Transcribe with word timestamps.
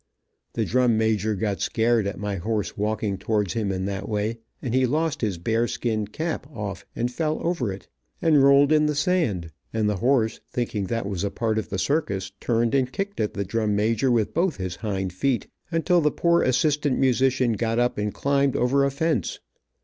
The 0.53 0.65
drum 0.65 0.97
major 0.97 1.35
got 1.35 1.61
scared 1.61 2.07
at 2.07 2.17
my 2.17 2.37
horse 2.37 2.75
walking 2.75 3.19
towards 3.19 3.53
him 3.53 3.71
in 3.71 3.85
that 3.85 4.09
way, 4.09 4.39
and 4.59 4.73
he 4.73 4.87
lost 4.87 5.21
his 5.21 5.37
bear 5.37 5.67
skin 5.67 6.07
cap 6.07 6.47
off 6.51 6.87
and 6.95 7.11
fell 7.13 7.39
over 7.45 7.71
it, 7.71 7.87
and 8.19 8.41
rolled 8.43 8.71
in 8.71 8.87
the 8.87 8.95
sand, 8.95 9.51
and 9.71 9.87
the 9.87 9.97
horse, 9.97 10.39
thinking 10.49 10.85
that 10.85 11.05
was 11.07 11.23
a 11.23 11.29
part 11.29 11.59
of 11.59 11.69
the 11.69 11.77
circus 11.77 12.31
turned 12.39 12.73
and 12.73 12.91
kicked 12.91 13.19
at 13.19 13.35
the 13.35 13.45
drum 13.45 13.75
major 13.75 14.09
with 14.09 14.33
both 14.33 14.57
his 14.57 14.77
hind 14.77 15.13
feet, 15.13 15.45
until 15.69 16.01
the 16.01 16.09
poor 16.09 16.41
assistant 16.41 16.97
musician 16.97 17.53
got 17.53 17.77
up 17.77 17.99
and 17.99 18.11
climbed 18.15 18.55
over 18.55 18.83
a 18.83 18.89
fence. 18.89 19.37